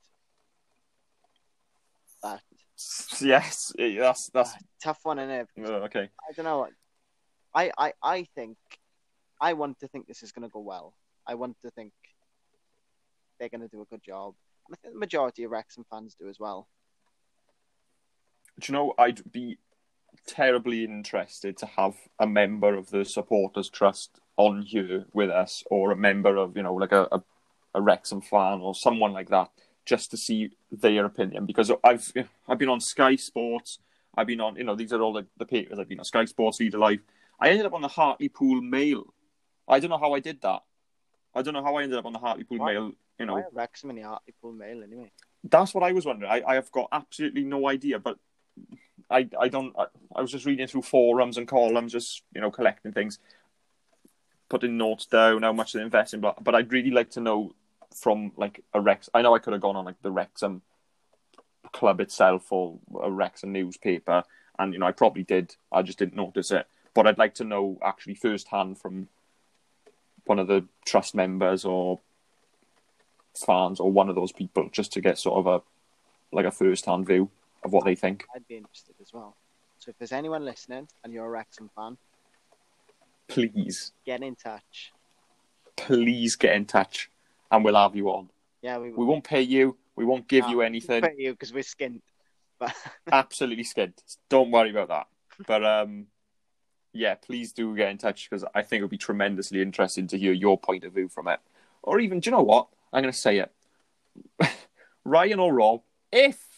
[2.22, 2.40] But
[3.20, 5.48] Yes, that's that's uh, tough one, isn't it?
[5.58, 6.08] okay.
[6.28, 6.68] I don't know.
[7.54, 8.56] I, I, I think
[9.40, 10.94] I want to think this is going to go well.
[11.26, 11.92] I want to think
[13.38, 14.34] they're going to do a good job.
[14.70, 16.66] I think the majority of Wrexham fans do as well.
[18.60, 19.58] Do you know, I'd be
[20.26, 25.90] terribly interested to have a member of the supporters trust on here with us, or
[25.92, 27.22] a member of you know like a, a,
[27.74, 29.50] a Wrexham fan or someone like that,
[29.84, 31.46] just to see their opinion.
[31.46, 32.12] Because I've
[32.48, 33.78] I've been on Sky Sports,
[34.16, 36.24] I've been on you know these are all the, the papers I've been on Sky
[36.24, 37.00] Sports, Leader Live.
[37.40, 39.12] I ended up on the Hartlepool Mail.
[39.68, 40.62] I don't know how I did that.
[41.34, 42.92] I don't know how I ended up on the Hartlepool Why- Mail.
[43.18, 45.12] You know, Why Wrexham in the Hartlepool Mail anyway?
[45.44, 46.30] that's what I was wondering.
[46.32, 48.18] I, I have got absolutely no idea, but
[49.10, 49.74] I I don't.
[49.78, 53.18] I, I was just reading through forums and columns, just you know, collecting things,
[54.48, 56.20] putting notes down, how much they invest in.
[56.20, 57.54] But but I'd really like to know
[57.94, 59.08] from like a Rex.
[59.14, 60.62] I know I could have gone on like the Wrexham
[61.72, 64.24] club itself or a Wrexham newspaper,
[64.58, 65.56] and you know I probably did.
[65.72, 66.66] I just didn't notice it.
[66.94, 69.08] But I'd like to know actually firsthand from
[70.26, 72.00] one of the trust members or
[73.36, 75.62] fans or one of those people just to get sort of a
[76.34, 77.30] like a first hand view
[77.64, 78.24] of what they think.
[78.34, 79.36] I'd be interested as well.
[79.78, 81.96] So if there's anyone listening and you're a Wrexham fan,
[83.26, 84.92] Please, get in touch.
[85.76, 87.10] please get in touch
[87.50, 88.28] and we'll have you on.
[88.60, 91.02] Yeah, we We won't pay you, we won't give you anything.
[91.02, 92.02] Pay you because we're skint.
[92.58, 92.74] But
[93.12, 93.94] Absolutely skint.
[94.28, 95.06] Don't worry about that.
[95.46, 96.06] But um
[96.94, 100.18] yeah, please do get in touch because I think it would be tremendously interesting to
[100.18, 101.40] hear your point of view from it.
[101.82, 102.68] Or even, do you know what?
[102.92, 103.52] I'm going to say it.
[105.04, 106.53] Ryan or Rob, if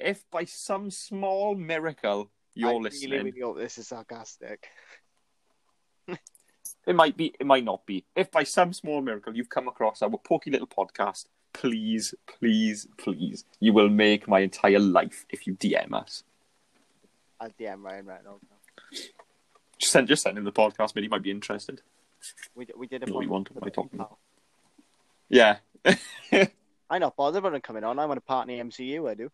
[0.00, 4.68] if by some small miracle you're I listening, really, really hope this is sarcastic.
[6.86, 8.04] It might be, it might not be.
[8.14, 13.44] If by some small miracle you've come across our pokey little podcast, please, please, please,
[13.58, 16.22] you will make my entire life if you DM us.
[17.40, 18.38] I'll DM Ryan right now.
[19.78, 21.82] Just send, just send him the podcast, maybe he might be interested.
[22.54, 23.98] We, we did a we podcast want to with by talking.
[23.98, 24.18] pal.
[25.28, 25.56] Yeah.
[26.88, 27.98] I'm not bothered about him coming on.
[27.98, 29.10] I want to partner MCU.
[29.10, 29.30] I do.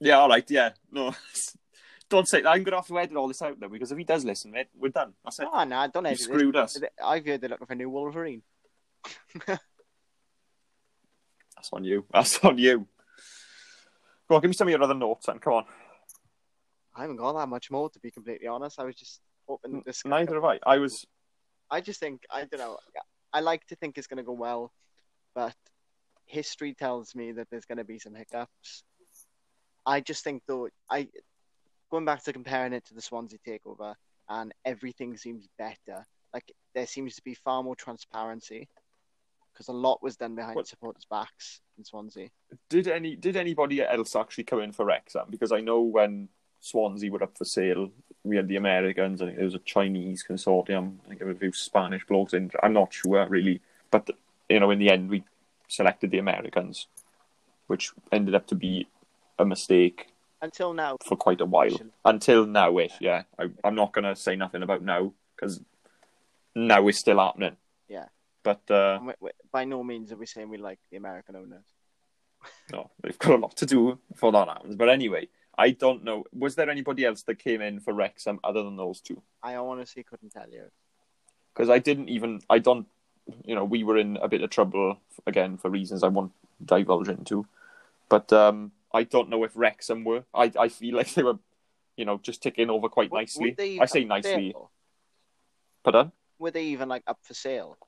[0.00, 0.70] Yeah, all right, yeah.
[0.90, 1.14] No,
[2.08, 2.48] don't say that.
[2.48, 4.50] I'm going to have to edit all this out, though, because if he does listen,
[4.50, 5.12] mate, we're done.
[5.24, 5.48] That's it.
[5.50, 6.78] Oh, nah, don't You edit screwed us.
[7.04, 8.42] I've heard they're looking for a new Wolverine.
[9.46, 9.60] That's
[11.72, 12.06] on you.
[12.12, 12.86] That's on you.
[14.28, 15.38] Go on, give me some of your other notes, then.
[15.38, 15.64] Come on.
[16.94, 18.80] I haven't got that much more, to be completely honest.
[18.80, 20.02] I was just hoping this.
[20.04, 20.58] Neither have I.
[20.64, 21.06] I was.
[21.70, 22.78] I just think I don't know.
[23.32, 24.72] I like to think it's going to go well,
[25.34, 25.54] but
[26.26, 28.84] history tells me that there's going to be some hiccups.
[29.86, 31.08] I just think though, I
[31.90, 33.94] going back to comparing it to the Swansea takeover,
[34.28, 36.06] and everything seems better.
[36.32, 38.68] Like there seems to be far more transparency
[39.52, 42.28] because a lot was done behind What- supporters' backs in Swansea.
[42.68, 45.26] Did any did anybody else actually come in for Wrexham?
[45.30, 46.28] Because I know when
[46.60, 47.90] Swansea were up for sale,
[48.22, 49.22] we had the Americans.
[49.22, 50.98] I think there was a Chinese consortium.
[51.04, 52.50] I think there were a few Spanish blokes in.
[52.62, 54.10] I'm not sure really, but
[54.48, 55.24] you know, in the end, we
[55.68, 56.86] selected the Americans,
[57.66, 58.86] which ended up to be
[59.40, 60.06] a mistake
[60.42, 61.80] Until now, for quite a while.
[62.04, 62.94] Until now, ish.
[63.00, 65.60] Yeah, I, I'm not gonna say nothing about now because
[66.54, 67.56] now is still happening.
[67.88, 68.06] Yeah.
[68.42, 71.64] But uh, we, we, by no means are we saying we like the American owners.
[72.72, 74.76] no, they've got a lot to do before that happens.
[74.76, 76.24] But anyway, I don't know.
[76.32, 79.22] Was there anybody else that came in for Wrexham other than those two?
[79.42, 80.64] I honestly couldn't tell you.
[81.52, 82.40] Because I didn't even.
[82.48, 82.86] I don't.
[83.44, 86.32] You know, we were in a bit of trouble again for reasons I won't
[86.64, 87.46] divulge into.
[88.08, 90.24] But um, I don't know if Wrexham were.
[90.34, 91.38] I I feel like they were,
[91.96, 93.54] you know, just ticking over quite nicely.
[93.80, 94.54] I say even up for nicely.
[95.84, 96.12] Pardon?
[96.38, 97.78] Were they even like up for sale?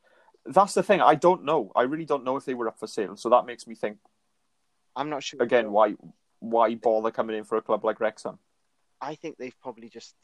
[0.45, 1.01] That's the thing.
[1.01, 1.73] I don't know.
[1.77, 3.17] I really don't know if they were up for sale.
[3.17, 3.99] So that makes me think
[4.97, 5.43] I'm not sure.
[5.43, 5.95] again why
[6.41, 8.39] why bother coming in for a club like Wrexham?
[9.01, 10.15] I think they've probably just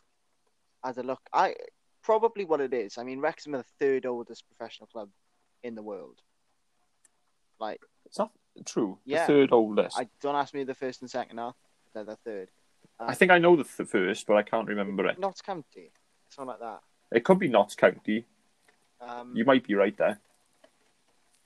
[0.85, 1.21] had a look.
[1.33, 1.55] I
[2.03, 2.99] probably what it is.
[2.99, 5.11] I mean, Wrexham are the third oldest professional club
[5.63, 6.21] in the world.
[7.61, 8.31] Like, It's not
[8.65, 8.99] true.
[9.05, 9.27] Yeah.
[9.27, 9.99] The third oldest.
[9.99, 11.55] I, don't ask me the first and second are.
[11.95, 12.49] They're the third.
[13.01, 15.19] I think I know the th- first, but I can't remember it.
[15.19, 15.91] Notts County,
[16.31, 16.81] something like that.
[17.13, 18.27] It could be Notts County.
[19.01, 20.19] Um, You might be right there.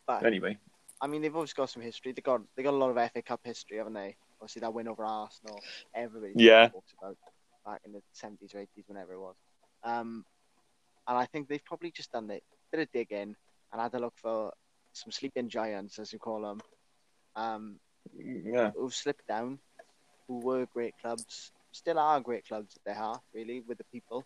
[0.06, 0.56] but Anyway,
[1.00, 2.12] I mean, they've always got some history.
[2.12, 4.16] They got they got a lot of FA Cup history, haven't they?
[4.40, 5.60] Obviously, that win over Arsenal,
[5.94, 6.68] everybody Yeah.
[6.68, 7.16] talks about
[7.66, 9.36] back in the seventies or eighties, whenever it was.
[9.84, 10.24] Um,
[11.06, 13.36] and I think they've probably just done a bit of digging
[13.72, 14.52] and had a look for
[14.92, 16.60] some sleeping giants, as you call them,
[17.36, 17.80] um,
[18.14, 18.70] Yeah.
[18.72, 19.58] who've slipped down,
[20.28, 24.24] who were great clubs, still are great clubs at their heart, really, with the people.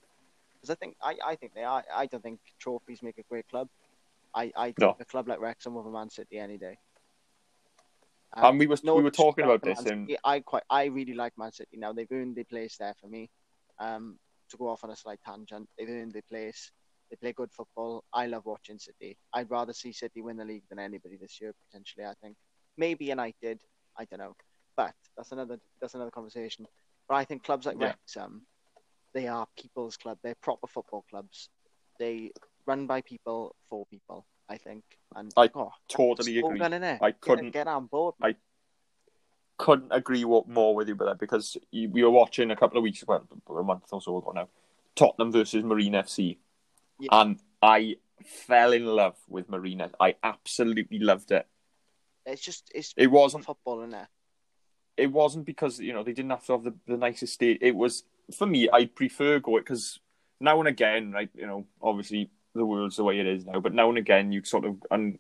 [0.55, 1.85] Because I think I, I think they are.
[1.95, 3.69] I don't think trophies make a great club.
[4.35, 4.97] I, I think No.
[5.01, 6.79] a club like Wrexham over Man City any day.
[8.35, 10.65] And we was no we were talking about this to Man in City, I quite
[10.69, 11.93] I really like Man City now.
[11.93, 13.31] They've earned their place there for me.
[13.79, 14.19] Um,
[14.51, 16.71] to go off on a slight tangent, they've earned their place.
[17.11, 18.05] They play good football.
[18.13, 19.17] I love watching City.
[19.33, 22.05] I'd rather see City win the league than anybody this year potentially.
[22.05, 22.37] I think
[22.77, 23.61] maybe United.
[23.99, 24.37] I don't know,
[24.77, 26.67] but that's another that's another conversation.
[27.09, 27.87] But I think clubs like Yeah.
[27.87, 28.43] Wrexham,
[29.15, 30.19] they are people's club.
[30.23, 31.49] They're proper football clubs.
[31.99, 32.33] They
[32.67, 34.27] run by people for people.
[34.49, 34.85] I think.
[35.15, 36.61] And I oh, totally agree.
[36.61, 38.15] I couldn't get, on board.
[38.23, 38.37] I
[39.59, 42.83] couldn't agree more with you with that because you- we were watching a couple of
[42.83, 44.49] weeks well a month or so ago now
[44.95, 46.39] Tottenham versus Marine FC
[46.99, 47.09] Yeah.
[47.13, 51.47] and I fell in love with Marine I absolutely loved it
[52.27, 54.09] It's just it's it wasn't football, in there.
[54.97, 55.05] it?
[55.05, 57.59] it wasn't because you know they didn't have to have the, the nicest state.
[57.63, 58.03] It was
[58.37, 58.69] for me.
[58.73, 60.01] I prefer going because
[60.41, 61.31] now and again, right?
[61.35, 64.43] You know, obviously the world's the way it is now, but now and again you
[64.45, 65.19] sort of and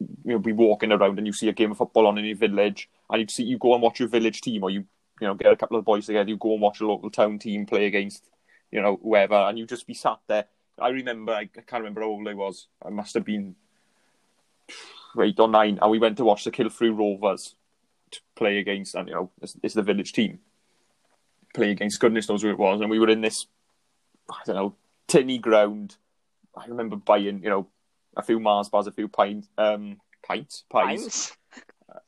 [0.00, 2.36] you know be walking around and you see a game of football on in your
[2.36, 4.84] village, and you see you go and watch your village team, or you
[5.20, 7.38] you know get a couple of boys together, you go and watch a local town
[7.38, 8.24] team play against
[8.72, 10.46] you know whoever, and you just be sat there.
[10.80, 12.66] I remember I can't remember how old I was.
[12.84, 13.54] I must have been
[15.18, 17.54] eight or nine, and we went to watch the Cilfrew Rovers
[18.10, 20.40] to play against, and you know, it's, it's the village team
[21.54, 22.00] play against.
[22.00, 23.46] Goodness knows who it was, and we were in this,
[24.30, 24.74] I don't know,
[25.06, 25.96] tinny ground.
[26.56, 27.68] I remember buying, you know,
[28.16, 31.00] a few Mars bars, a few pints, um, pints, pies.
[31.00, 31.32] Pines?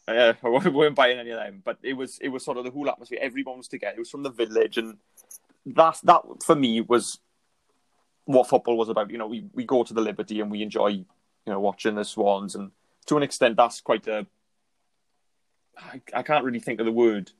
[0.08, 2.70] Yeah, I weren't buying any of them, but it was it was sort of the
[2.70, 3.18] whole atmosphere.
[3.20, 3.96] Everyone was together.
[3.96, 4.98] It was from the village, and
[5.64, 7.18] that's that for me was
[8.24, 9.10] what football was about.
[9.10, 11.06] You know, we, we go to the Liberty and we enjoy, you
[11.46, 12.70] know, watching the Swans, and
[13.06, 14.26] to an extent, that's quite a.
[15.78, 17.30] I, I can't really think of the word.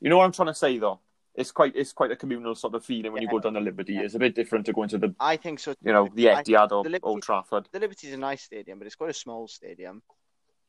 [0.00, 1.00] You know what I'm trying to say, though.
[1.34, 3.94] It's quite it's quite a communal sort of feeling when you go down the Liberty.
[3.94, 4.02] Yeah.
[4.02, 5.74] It's a bit different to going to the I think so.
[5.82, 7.68] you know the Etihad or the Old Trafford.
[7.72, 10.02] The Liberty's a nice stadium, but it's quite a small stadium.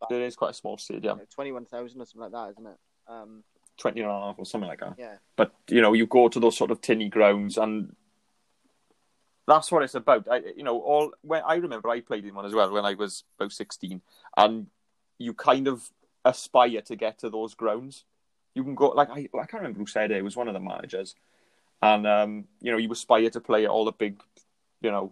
[0.09, 2.77] It is quite a small stadium, Twenty-one thousand or something like that, isn't it?
[3.07, 3.43] Um,
[3.77, 4.95] 20 and a half or something like that.
[4.97, 5.15] yeah.
[5.35, 7.95] But you know, you go to those sort of tinny grounds, and
[9.47, 10.27] that's what it's about.
[10.29, 12.93] I, you know, all when I remember I played in one as well when I
[12.93, 14.01] was about sixteen,
[14.35, 14.67] and
[15.17, 15.89] you kind of
[16.23, 18.03] aspire to get to those grounds.
[18.53, 20.17] You can go like I, I can't remember who said it.
[20.17, 21.15] It was one of the managers,
[21.81, 24.21] and um, you know, you aspire to play at all the big,
[24.81, 25.11] you know,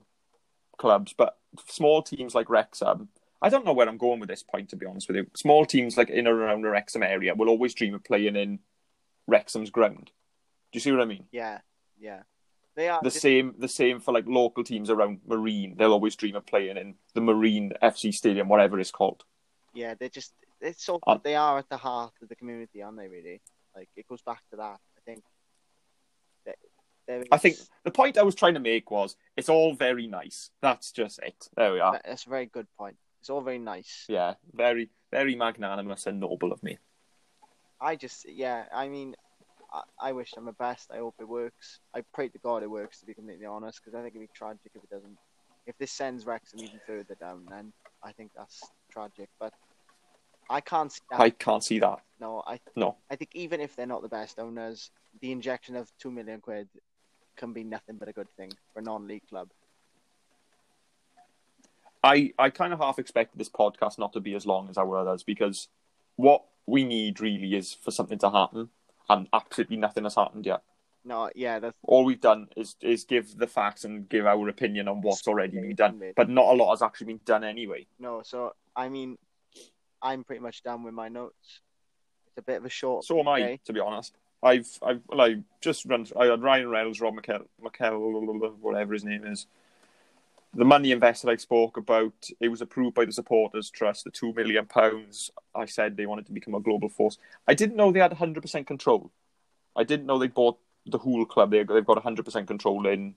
[0.77, 3.09] clubs, but small teams like Wrexham.
[3.41, 5.27] I don't know where I'm going with this point, to be honest with you.
[5.35, 8.59] Small teams like in or around the Wrexham area will always dream of playing in
[9.27, 10.11] Wrexham's ground.
[10.71, 11.25] Do you see what I mean?
[11.31, 11.59] Yeah,
[11.99, 12.21] yeah.
[12.75, 15.75] They are The just- same, the same for like local teams around Marine.
[15.77, 19.23] They'll always dream of playing in the Marine FC Stadium, whatever it's called.
[19.73, 22.97] Yeah, they're just it's so Uh, they are at the heart of the community, aren't
[22.97, 23.07] they?
[23.07, 23.41] Really,
[23.75, 24.79] like it goes back to that.
[24.97, 25.23] I think.
[27.31, 30.51] I think the point I was trying to make was it's all very nice.
[30.61, 31.49] That's just it.
[31.55, 31.99] There we are.
[32.05, 32.95] that's a very good point.
[33.19, 34.05] It's all very nice.
[34.07, 36.77] Yeah, very, very magnanimous and noble of me.
[37.81, 39.15] I just, yeah, I mean,
[39.73, 40.91] I, I wish them the best.
[40.93, 41.79] I hope it works.
[41.95, 44.33] I pray to God it works, to be completely honest, because I think it'd be
[44.33, 45.17] tragic if it doesn't.
[45.65, 49.29] If this sends Wrexham even further down, then I think that's tragic.
[49.39, 49.53] But
[50.49, 51.19] I can't see that.
[51.19, 51.99] I can't see that.
[52.19, 52.97] No, I, No.
[53.09, 56.67] I think even if they're not the best owners, the injection of two million quid
[57.35, 59.49] can be nothing but a good thing for a non-league club.
[62.03, 64.97] I, I kind of half expected this podcast not to be as long as our
[64.97, 65.69] others because
[66.17, 68.69] what we need really is for something to happen,
[69.09, 70.61] and absolutely nothing has happened yet.
[71.05, 74.87] No, yeah, that's All we've done is is give the facts and give our opinion
[74.87, 77.85] on what's already been done, but not a lot has actually been done anyway.
[77.99, 78.21] no.
[78.23, 79.17] So I mean,
[80.01, 81.61] I'm pretty much done with my notes.
[82.27, 83.05] It's a bit of a short.
[83.05, 83.59] So am I, day.
[83.65, 84.15] to be honest.
[84.41, 86.05] I've I've well, I just run.
[86.19, 89.47] I had Ryan Reynolds, Rob McKell, McKell, whatever his name is.
[90.55, 94.03] The money invested I spoke about, it was approved by the supporters trust.
[94.03, 95.31] The two million pounds.
[95.55, 97.17] I said they wanted to become a global force.
[97.47, 99.11] I didn't know they had hundred percent control.
[99.75, 101.51] I didn't know they bought the whole club.
[101.51, 103.15] They they've got hundred percent control in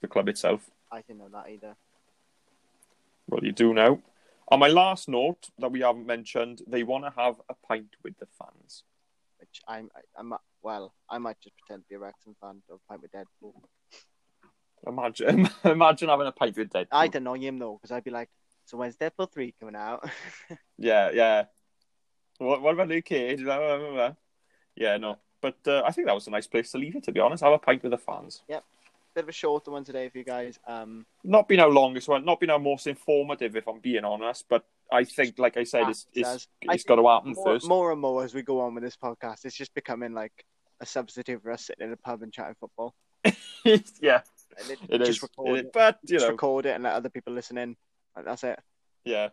[0.00, 0.68] the club itself.
[0.90, 1.76] I didn't know that either.
[3.28, 4.00] Well, you do now.
[4.48, 8.16] On my last note that we haven't mentioned, they want to have a pint with
[8.18, 8.84] the fans.
[9.38, 10.94] Which I'm, I'm well.
[11.10, 13.54] I might just pretend to be a Wrexham fan of Pipe with Deadpool.
[14.86, 16.86] Imagine, imagine having a pint with Deadpool.
[16.92, 18.28] I'd annoy him though, because I'd be like,
[18.64, 20.08] So when's Deadpool three coming out?
[20.78, 21.44] Yeah, yeah.
[22.38, 23.40] What, what about Luke Cage?
[23.40, 25.16] Yeah, no.
[25.40, 27.42] But uh, I think that was a nice place to leave it, to be honest.
[27.42, 28.42] Have a pint with the fans.
[28.48, 28.64] Yep.
[29.14, 30.58] Bit of a shorter one today for you guys.
[30.66, 34.44] Um, Not been our longest one, not been our most informative, if I'm being honest.
[34.50, 37.66] But I think, like I said, it's, it's, it's I got to happen more, first.
[37.66, 40.44] more and more as we go on with this podcast, it's just becoming like
[40.80, 42.94] a substitute for us sitting in a pub and chatting football.
[44.00, 44.20] yeah,
[44.58, 45.22] And it, it just is.
[45.22, 47.76] record It- it, but, you just know, record it and let other people listen in.
[48.24, 48.58] That's it.
[49.04, 49.28] yeah.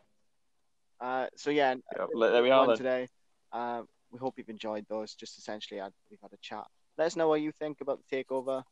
[1.00, 2.06] Uh, so yeah, yeah.
[2.18, 2.78] There we are then.
[2.78, 3.08] today.
[3.52, 3.82] Uh,
[4.12, 5.16] we hope you've enjoyed those.
[5.16, 6.66] Just essentially, had, we've had a chat.
[6.98, 8.64] Let us know what you think about the takeover.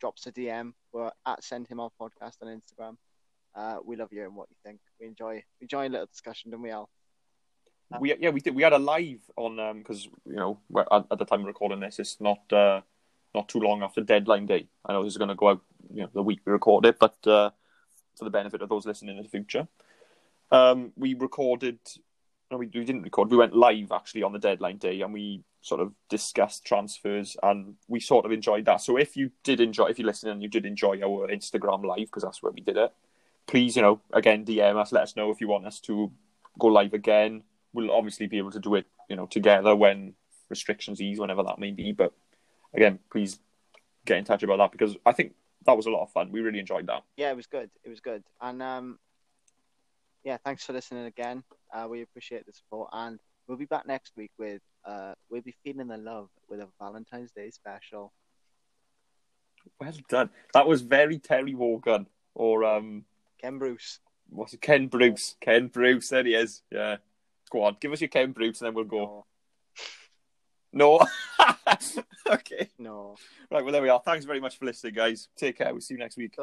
[0.00, 0.72] Drop us a DM.
[0.92, 2.96] We're at Send Him Off Podcast on Instagram.
[3.54, 4.80] Uh, we love hearing what you think.
[5.00, 6.88] We enjoy we enjoy a little discussion, don't we, Al?
[7.98, 10.60] we yeah we did we had a live on um because you know
[10.92, 12.80] at, at the time of recording this it's not uh
[13.34, 14.68] not too long after deadline day.
[14.84, 15.60] I know this is going to go out
[15.92, 17.50] you know the week we record it but uh
[18.16, 19.66] for the benefit of those listening in the future.
[20.50, 21.78] Um we recorded
[22.50, 25.42] no we, we didn't record we went live actually on the deadline day and we
[25.62, 28.80] sort of discussed transfers and we sort of enjoyed that.
[28.80, 32.06] So if you did enjoy if you listened and you did enjoy our instagram live
[32.06, 32.92] because that's where we did it
[33.46, 36.12] please you know again dm us let us know if you want us to
[36.58, 37.42] go live again.
[37.72, 40.14] We'll obviously be able to do it, you know, together when
[40.48, 41.92] restrictions ease, whenever that may be.
[41.92, 42.12] But
[42.74, 43.38] again, please
[44.04, 45.34] get in touch about that because I think
[45.66, 46.32] that was a lot of fun.
[46.32, 47.02] We really enjoyed that.
[47.16, 47.70] Yeah, it was good.
[47.84, 48.22] It was good.
[48.40, 48.98] And um,
[50.24, 51.42] yeah, thanks for listening again.
[51.72, 55.54] Uh, we appreciate the support, and we'll be back next week with uh, we'll be
[55.64, 58.12] feeling the love with a Valentine's Day special.
[59.78, 60.30] Well done.
[60.54, 63.04] That was very Terry Wogan or um,
[63.40, 64.00] Ken Bruce.
[64.30, 64.62] what's it?
[64.62, 65.36] Ken Bruce.
[65.40, 66.08] Ken Bruce.
[66.08, 66.62] There he is.
[66.70, 66.96] Yeah.
[67.50, 69.26] Go on, give us your Ken Bruce, and then we'll go.
[70.72, 71.00] No.
[72.26, 72.68] okay.
[72.78, 73.16] No.
[73.50, 73.64] Right.
[73.64, 74.00] Well, there we are.
[74.04, 75.28] Thanks very much for listening, guys.
[75.36, 75.72] Take care.
[75.72, 76.36] We'll see you next week.